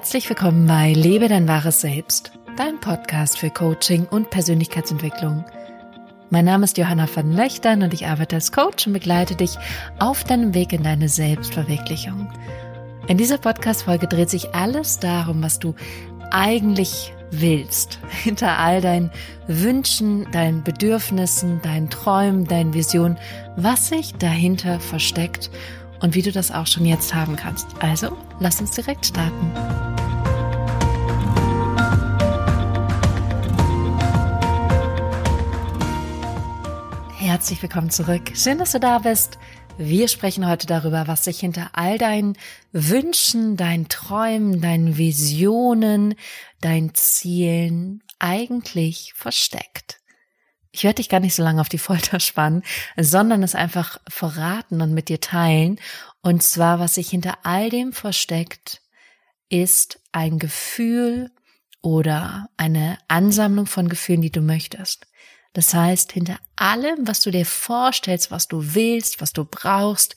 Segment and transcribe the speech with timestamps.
[0.00, 5.44] Herzlich willkommen bei Lebe dein wahres Selbst, dein Podcast für Coaching und Persönlichkeitsentwicklung.
[6.30, 9.58] Mein Name ist Johanna van Löchtern und ich arbeite als Coach und begleite dich
[9.98, 12.32] auf deinem Weg in deine Selbstverwirklichung.
[13.08, 15.74] In dieser Podcast-Folge dreht sich alles darum, was du
[16.30, 17.98] eigentlich willst.
[18.08, 19.10] Hinter all deinen
[19.48, 23.18] Wünschen, deinen Bedürfnissen, deinen Träumen, deinen Visionen,
[23.54, 25.50] was sich dahinter versteckt
[26.00, 27.68] und wie du das auch schon jetzt haben kannst.
[27.80, 29.52] Also, lass uns direkt starten.
[37.20, 38.32] Herzlich willkommen zurück.
[38.34, 39.38] Schön, dass du da bist.
[39.76, 42.34] Wir sprechen heute darüber, was sich hinter all deinen
[42.72, 46.14] Wünschen, deinen Träumen, deinen Visionen,
[46.62, 50.00] deinen Zielen eigentlich versteckt.
[50.72, 52.62] Ich werde dich gar nicht so lange auf die Folter spannen,
[52.96, 55.78] sondern es einfach verraten und mit dir teilen.
[56.22, 58.80] Und zwar, was sich hinter all dem versteckt,
[59.50, 61.30] ist ein Gefühl
[61.82, 65.06] oder eine Ansammlung von Gefühlen, die du möchtest.
[65.52, 70.14] Das heißt, hinter allem, was du dir vorstellst, was du willst, was du brauchst,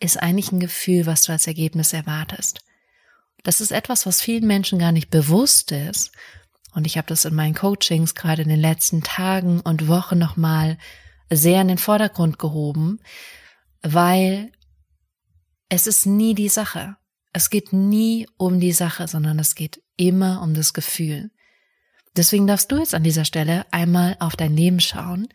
[0.00, 2.60] ist eigentlich ein Gefühl, was du als Ergebnis erwartest.
[3.44, 6.10] Das ist etwas, was vielen Menschen gar nicht bewusst ist
[6.72, 10.78] und ich habe das in meinen Coachings gerade in den letzten Tagen und Wochen nochmal
[11.28, 13.00] sehr in den Vordergrund gehoben,
[13.82, 14.52] weil
[15.68, 16.96] es ist nie die Sache.
[17.32, 21.30] Es geht nie um die Sache, sondern es geht immer um das Gefühl.
[22.16, 25.28] Deswegen darfst du jetzt an dieser Stelle einmal auf dein Leben schauen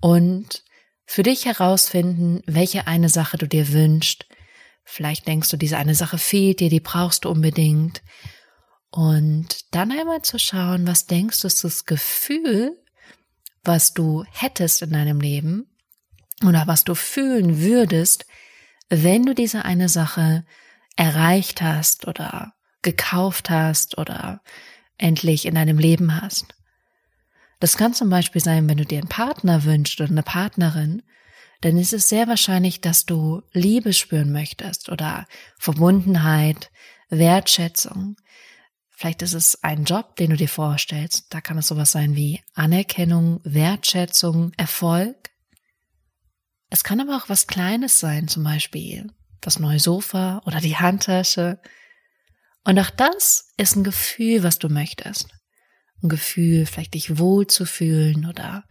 [0.00, 0.64] und
[1.04, 4.26] für dich herausfinden, welche eine Sache du dir wünschst.
[4.84, 8.02] Vielleicht denkst du, diese eine Sache fehlt dir, die brauchst du unbedingt.
[8.90, 12.76] Und dann einmal zu schauen, was denkst du, ist das Gefühl,
[13.62, 15.76] was du hättest in deinem Leben
[16.44, 18.26] oder was du fühlen würdest,
[18.88, 20.44] wenn du diese eine Sache
[20.96, 24.40] erreicht hast oder gekauft hast oder
[24.98, 26.54] endlich in deinem Leben hast.
[27.60, 31.02] Das kann zum Beispiel sein, wenn du dir einen Partner wünschst oder eine Partnerin,
[31.62, 35.26] dann ist es sehr wahrscheinlich, dass du Liebe spüren möchtest oder
[35.58, 36.70] Verbundenheit,
[37.08, 38.16] Wertschätzung.
[38.90, 41.32] Vielleicht ist es ein Job, den du dir vorstellst.
[41.32, 45.30] Da kann es sowas sein wie Anerkennung, Wertschätzung, Erfolg.
[46.68, 51.60] Es kann aber auch was Kleines sein, zum Beispiel das neue Sofa oder die Handtasche.
[52.66, 55.28] Und auch das ist ein Gefühl, was du möchtest.
[56.02, 58.64] Ein Gefühl, vielleicht dich wohl zu fühlen oder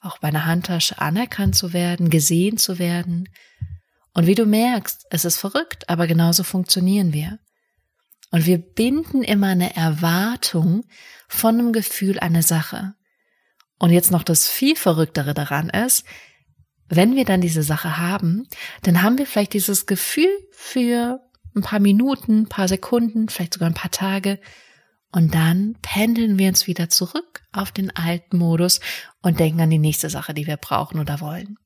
[0.00, 3.28] auch bei einer Handtasche anerkannt zu werden, gesehen zu werden.
[4.14, 7.40] Und wie du merkst, es ist verrückt, aber genauso funktionieren wir.
[8.30, 10.84] Und wir binden immer eine Erwartung
[11.26, 12.94] von einem Gefühl eine Sache.
[13.80, 16.04] Und jetzt noch das viel Verrücktere daran ist,
[16.88, 18.46] wenn wir dann diese Sache haben,
[18.82, 21.20] dann haben wir vielleicht dieses Gefühl für
[21.54, 24.40] ein paar Minuten, ein paar Sekunden, vielleicht sogar ein paar Tage.
[25.12, 28.80] Und dann pendeln wir uns wieder zurück auf den alten Modus
[29.22, 31.56] und denken an die nächste Sache, die wir brauchen oder wollen.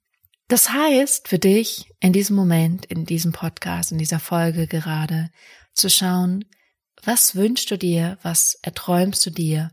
[0.49, 5.31] Das heißt für dich in diesem Moment, in diesem Podcast, in dieser Folge gerade,
[5.75, 6.45] zu schauen,
[7.03, 9.71] was wünschst du dir, was erträumst du dir,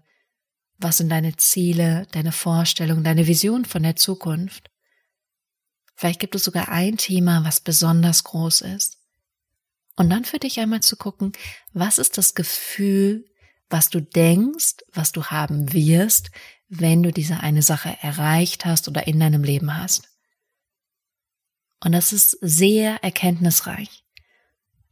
[0.78, 4.69] was sind deine Ziele, deine Vorstellungen, deine Vision von der Zukunft.
[5.95, 9.00] Vielleicht gibt es sogar ein Thema, was besonders groß ist.
[10.01, 11.31] Und dann für dich einmal zu gucken,
[11.73, 13.23] was ist das Gefühl,
[13.69, 16.31] was du denkst, was du haben wirst,
[16.69, 20.09] wenn du diese eine Sache erreicht hast oder in deinem Leben hast.
[21.84, 24.03] Und das ist sehr erkenntnisreich.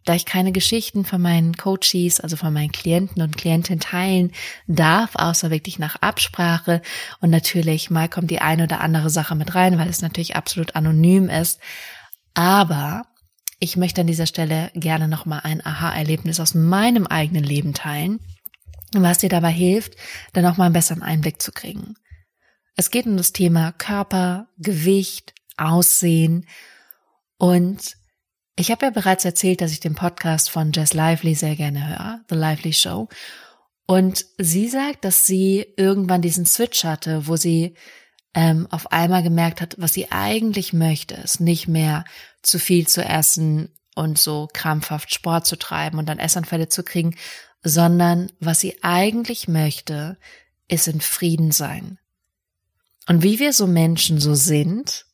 [0.05, 4.31] Da ich keine Geschichten von meinen Coaches, also von meinen Klienten und Klientinnen teilen
[4.67, 6.83] darf, außer wirklich nach Absprache.
[7.19, 10.75] Und natürlich mal kommt die eine oder andere Sache mit rein, weil es natürlich absolut
[10.75, 11.59] anonym ist.
[12.35, 13.08] Aber
[13.59, 18.19] ich möchte an dieser Stelle gerne nochmal ein Aha-Erlebnis aus meinem eigenen Leben teilen,
[18.93, 19.95] was dir dabei hilft,
[20.33, 21.95] dann auch mal einen besseren Einblick zu kriegen.
[22.75, 26.45] Es geht um das Thema Körper, Gewicht, Aussehen
[27.37, 27.97] und
[28.55, 32.19] ich habe ja bereits erzählt, dass ich den Podcast von Jess Lively sehr gerne höre,
[32.29, 33.07] The Lively Show.
[33.85, 37.75] Und sie sagt, dass sie irgendwann diesen Switch hatte, wo sie
[38.33, 42.05] ähm, auf einmal gemerkt hat, was sie eigentlich möchte, ist nicht mehr
[42.41, 47.15] zu viel zu essen und so krampfhaft Sport zu treiben und dann Essanfälle zu kriegen,
[47.63, 50.17] sondern was sie eigentlich möchte,
[50.67, 51.97] ist in Frieden sein.
[53.07, 55.05] Und wie wir so Menschen so sind,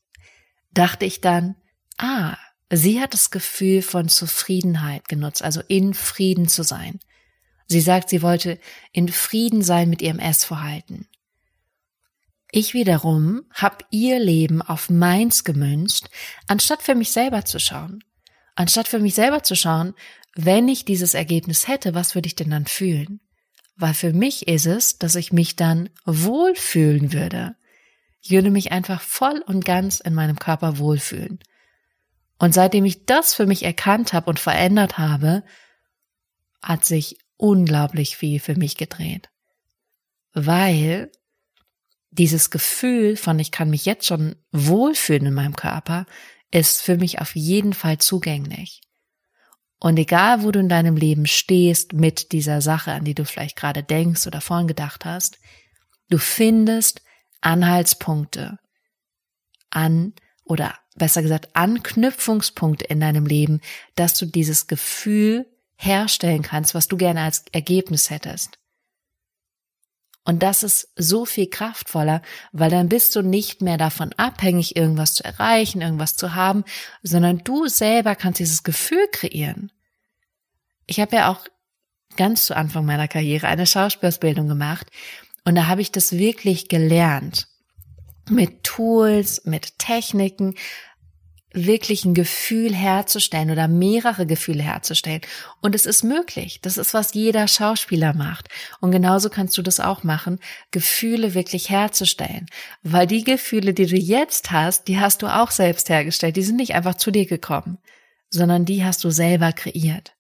[0.74, 1.56] dachte ich dann,
[1.98, 2.36] ah,
[2.72, 7.00] Sie hat das Gefühl von Zufriedenheit genutzt, also in Frieden zu sein.
[7.68, 8.60] Sie sagt, sie wollte
[8.92, 11.08] in Frieden sein mit ihrem Essverhalten.
[12.52, 16.10] Ich wiederum habe ihr Leben auf meins gemünzt,
[16.48, 18.04] anstatt für mich selber zu schauen.
[18.56, 19.94] Anstatt für mich selber zu schauen,
[20.36, 23.20] wenn ich dieses Ergebnis hätte, was würde ich denn dann fühlen?
[23.76, 27.56] Weil für mich ist es, dass ich mich dann wohlfühlen würde.
[28.22, 31.40] Ich würde mich einfach voll und ganz in meinem Körper wohlfühlen.
[32.40, 35.44] Und seitdem ich das für mich erkannt habe und verändert habe,
[36.62, 39.30] hat sich unglaublich viel für mich gedreht.
[40.34, 41.12] Weil
[42.18, 46.06] dieses Gefühl von ich kann mich jetzt schon wohlfühlen in meinem Körper
[46.52, 48.82] ist für mich auf jeden Fall zugänglich.
[49.80, 53.58] Und egal, wo du in deinem Leben stehst mit dieser Sache, an die du vielleicht
[53.58, 55.38] gerade denkst oder vorhin gedacht hast,
[56.10, 57.02] du findest
[57.42, 58.58] Anhaltspunkte
[59.70, 60.14] an
[60.46, 63.60] oder besser gesagt Anknüpfungspunkte in deinem Leben,
[63.96, 65.46] dass du dieses Gefühl
[65.76, 68.58] herstellen kannst, was du gerne als Ergebnis hättest.
[70.26, 75.14] Und das ist so viel kraftvoller, weil dann bist du nicht mehr davon abhängig, irgendwas
[75.14, 76.66] zu erreichen, irgendwas zu haben,
[77.04, 79.72] sondern du selber kannst dieses Gefühl kreieren.
[80.88, 81.46] Ich habe ja auch
[82.18, 84.88] ganz zu Anfang meiner Karriere eine Schauspielausbildung gemacht
[85.44, 87.48] und da habe ich das wirklich gelernt.
[88.28, 90.56] Mit Tools, mit Techniken,
[91.56, 95.22] wirklich ein Gefühl herzustellen oder mehrere Gefühle herzustellen.
[95.62, 96.60] Und es ist möglich.
[96.62, 98.50] Das ist, was jeder Schauspieler macht.
[98.82, 100.40] Und genauso kannst du das auch machen,
[100.72, 102.48] Gefühle wirklich herzustellen.
[102.84, 106.36] Weil die Gefühle, die du jetzt hast, die hast du auch selbst hergestellt.
[106.36, 107.78] Die sind nicht einfach zu dir gekommen,
[108.30, 110.16] sondern die hast du selber kreiert.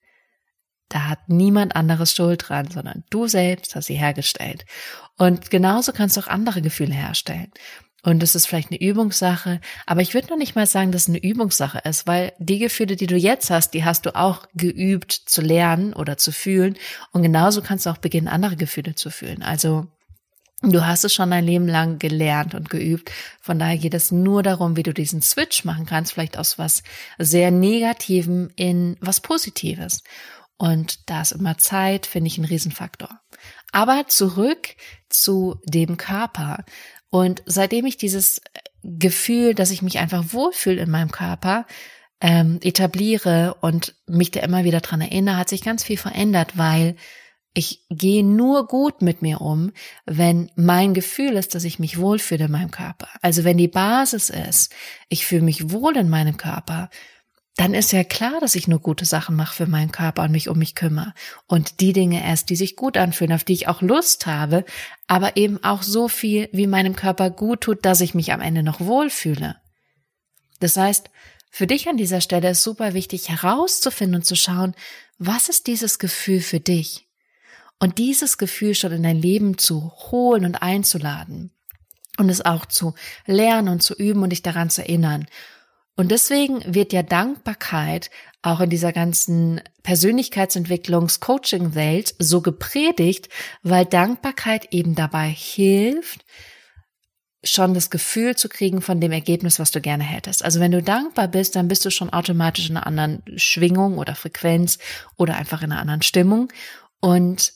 [0.90, 4.66] Da hat niemand anderes Schuld dran, sondern du selbst hast sie hergestellt.
[5.18, 7.52] Und genauso kannst du auch andere Gefühle herstellen.
[8.06, 11.10] Und es ist vielleicht eine Übungssache, aber ich würde noch nicht mal sagen, dass es
[11.10, 15.12] eine Übungssache ist, weil die Gefühle, die du jetzt hast, die hast du auch geübt
[15.12, 16.78] zu lernen oder zu fühlen.
[17.13, 19.42] Und genauso kannst du auch beginnen, andere Gefühle zu fühlen.
[19.42, 19.88] Also
[20.62, 23.12] Du hast es schon dein Leben lang gelernt und geübt.
[23.42, 26.81] Von daher geht es nur darum, wie du diesen Switch machen kannst, vielleicht aus was
[27.19, 30.01] sehr Negativem in was Positives.
[30.58, 33.19] Und da ist immer Zeit, finde ich, ein Riesenfaktor.
[33.74, 34.75] Aber zurück
[35.10, 36.63] zu dem Körper.
[37.16, 38.42] Und seitdem ich dieses
[38.84, 41.66] Gefühl, dass ich mich einfach wohlfühle in meinem Körper,
[42.20, 46.98] ähm, etabliere und mich da immer wieder dran erinnere, hat sich ganz viel verändert, weil
[47.54, 49.72] ich gehe nur gut mit mir um,
[50.06, 53.08] wenn mein Gefühl ist, dass ich mich wohlfühle in meinem Körper.
[53.22, 54.76] Also wenn die Basis ist,
[55.08, 56.90] ich fühle mich wohl in meinem Körper,
[57.57, 60.50] dann ist ja klar, dass ich nur gute Sachen mache für meinen Körper und mich
[60.50, 61.13] um mich kümmere.
[61.48, 64.66] Und die Dinge erst, die sich gut anfühlen, auf die ich auch Lust habe,
[65.07, 68.62] aber eben auch so viel, wie meinem Körper gut tut, dass ich mich am Ende
[68.62, 69.56] noch wohlfühle.
[70.60, 71.10] Das heißt,
[71.50, 74.75] für dich an dieser Stelle ist super wichtig herauszufinden und zu schauen,
[75.18, 77.08] was ist dieses Gefühl für dich?
[77.80, 81.51] Und dieses Gefühl schon in dein Leben zu holen und einzuladen.
[82.18, 85.28] Und es auch zu lernen und zu üben und dich daran zu erinnern.
[85.96, 88.10] Und deswegen wird ja Dankbarkeit
[88.42, 93.30] auch in dieser ganzen Persönlichkeitsentwicklungs-Coaching-Welt so gepredigt,
[93.64, 96.26] weil Dankbarkeit eben dabei hilft,
[97.44, 100.44] schon das Gefühl zu kriegen von dem Ergebnis, was du gerne hättest.
[100.44, 104.16] Also wenn du dankbar bist, dann bist du schon automatisch in einer anderen Schwingung oder
[104.16, 104.80] Frequenz
[105.16, 106.52] oder einfach in einer anderen Stimmung.
[107.00, 107.54] Und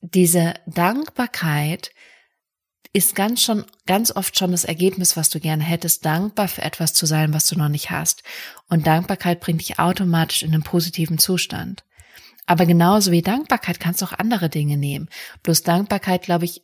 [0.00, 1.90] diese Dankbarkeit
[2.94, 6.94] ist ganz schon, ganz oft schon das Ergebnis, was du gerne hättest, dankbar für etwas
[6.94, 8.22] zu sein, was du noch nicht hast.
[8.68, 11.84] Und Dankbarkeit bringt dich automatisch in einen positiven Zustand.
[12.46, 15.08] Aber genauso wie Dankbarkeit kannst du auch andere Dinge nehmen.
[15.42, 16.62] Bloß Dankbarkeit, glaube ich,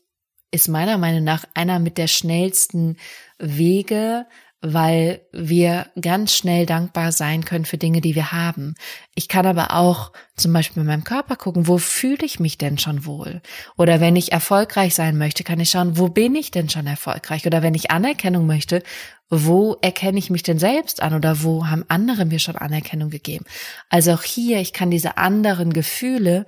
[0.52, 2.96] ist meiner Meinung nach einer mit der schnellsten
[3.38, 4.26] Wege,
[4.62, 8.74] weil wir ganz schnell dankbar sein können für Dinge, die wir haben.
[9.14, 12.76] Ich kann aber auch zum Beispiel in meinem Körper gucken, wo fühle ich mich denn
[12.76, 13.40] schon wohl?
[13.78, 17.46] Oder wenn ich erfolgreich sein möchte, kann ich schauen, wo bin ich denn schon erfolgreich?
[17.46, 18.82] Oder wenn ich Anerkennung möchte,
[19.30, 21.14] wo erkenne ich mich denn selbst an?
[21.14, 23.46] Oder wo haben andere mir schon Anerkennung gegeben?
[23.88, 26.44] Also auch hier, ich kann diese anderen Gefühle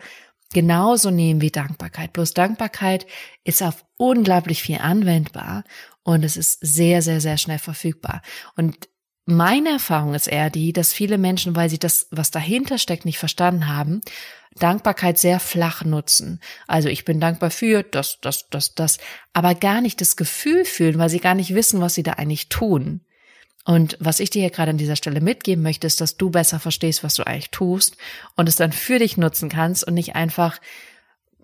[0.53, 2.13] genauso nehmen wie Dankbarkeit.
[2.13, 3.07] Bloß Dankbarkeit
[3.45, 5.65] ist auf unglaublich viel anwendbar
[6.05, 8.23] und es ist sehr, sehr, sehr schnell verfügbar.
[8.57, 8.89] Und
[9.25, 13.19] meine Erfahrung ist eher die, dass viele Menschen, weil sie das, was dahinter steckt, nicht
[13.19, 14.01] verstanden haben,
[14.57, 16.41] Dankbarkeit sehr flach nutzen.
[16.67, 18.99] Also ich bin dankbar für das, das, das, das,
[19.33, 22.49] aber gar nicht das Gefühl fühlen, weil sie gar nicht wissen, was sie da eigentlich
[22.49, 23.03] tun.
[23.65, 26.59] Und was ich dir hier gerade an dieser Stelle mitgeben möchte, ist, dass du besser
[26.59, 27.97] verstehst, was du eigentlich tust
[28.37, 30.61] und es dann für dich nutzen kannst und nicht einfach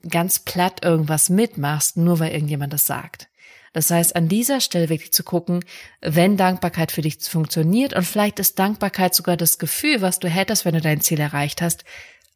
[0.09, 3.29] ganz platt irgendwas mitmachst, nur weil irgendjemand das sagt.
[3.73, 5.65] Das heißt, an dieser Stelle wirklich zu gucken,
[6.01, 10.65] wenn Dankbarkeit für dich funktioniert und vielleicht ist Dankbarkeit sogar das Gefühl, was du hättest,
[10.65, 11.85] wenn du dein Ziel erreicht hast.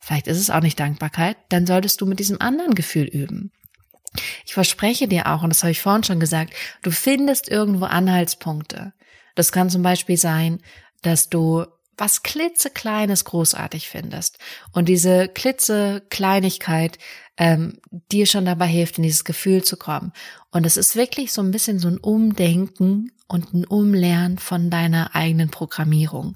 [0.01, 3.53] Vielleicht ist es auch nicht Dankbarkeit, dann solltest du mit diesem anderen Gefühl üben.
[4.45, 8.93] Ich verspreche dir auch, und das habe ich vorhin schon gesagt, du findest irgendwo Anhaltspunkte.
[9.35, 10.61] Das kann zum Beispiel sein,
[11.03, 11.65] dass du
[11.97, 14.39] was klitzekleines großartig findest
[14.73, 16.99] und diese klitzekleinigkeit
[17.37, 17.79] ähm,
[18.11, 20.13] dir schon dabei hilft, in dieses Gefühl zu kommen.
[20.51, 25.15] Und es ist wirklich so ein bisschen so ein Umdenken und ein Umlernen von deiner
[25.15, 26.35] eigenen Programmierung.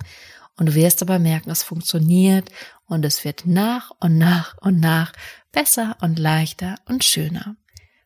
[0.57, 2.51] Und du wirst aber merken, es funktioniert
[2.87, 5.13] und es wird nach und nach und nach
[5.53, 7.57] besser und leichter und schöner.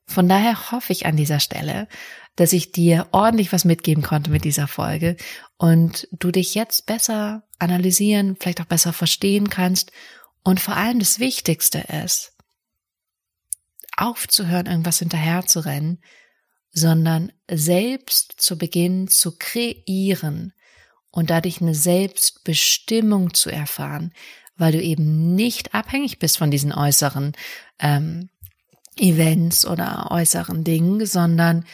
[0.04, 1.87] Von daher hoffe ich an dieser Stelle,
[2.37, 5.16] dass ich dir ordentlich was mitgeben konnte mit dieser Folge
[5.58, 9.92] und du dich jetzt besser analysieren, vielleicht auch besser verstehen kannst
[10.42, 12.32] und vor allem das Wichtigste ist,
[13.96, 15.99] aufzuhören, irgendwas hinterher zu rennen,
[16.72, 20.52] sondern selbst zu beginnen zu kreieren
[21.10, 24.14] und dadurch eine Selbstbestimmung zu erfahren,
[24.56, 27.32] weil du eben nicht abhängig bist von diesen äußeren
[27.78, 28.30] ähm,
[28.96, 31.64] Events oder äußeren Dingen, sondern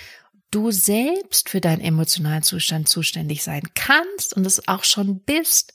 [0.51, 5.75] du selbst für deinen emotionalen Zustand zuständig sein kannst und es auch schon bist,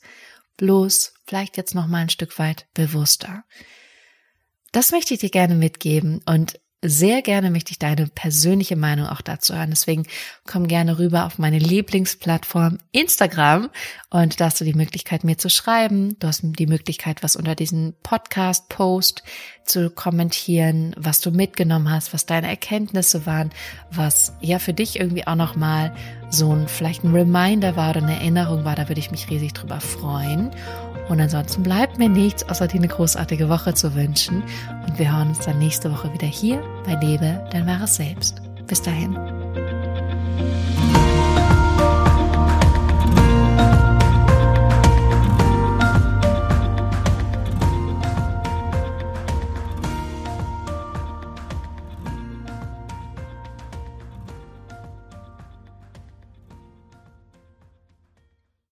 [0.56, 3.44] bloß vielleicht jetzt noch mal ein Stück weit bewusster.
[4.72, 9.20] Das möchte ich dir gerne mitgeben und sehr gerne möchte ich deine persönliche Meinung auch
[9.20, 9.70] dazu hören.
[9.70, 10.04] Deswegen
[10.46, 13.70] komm gerne rüber auf meine Lieblingsplattform Instagram
[14.10, 16.18] und da hast du die Möglichkeit, mir zu schreiben.
[16.18, 19.22] Du hast die Möglichkeit, was unter diesem Podcast-Post
[19.64, 23.50] zu kommentieren, was du mitgenommen hast, was deine Erkenntnisse waren,
[23.92, 25.94] was ja für dich irgendwie auch nochmal
[26.30, 28.74] so ein, vielleicht ein Reminder war oder eine Erinnerung war.
[28.74, 30.50] Da würde ich mich riesig drüber freuen.
[31.12, 34.42] Und ansonsten bleibt mir nichts, außer dir eine großartige Woche zu wünschen.
[34.86, 38.40] Und wir hören uns dann nächste Woche wieder hier bei Lebe dein wahres Selbst.
[38.66, 39.14] Bis dahin.